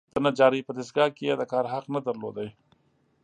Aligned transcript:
د 0.13 0.15
نجارۍ 0.25 0.61
په 0.67 0.71
دستګاه 0.77 1.09
کې 1.15 1.23
یې 1.29 1.35
د 1.37 1.43
کار 1.51 1.65
حق 1.73 1.85
نه 1.95 1.99
درلود. 2.07 2.37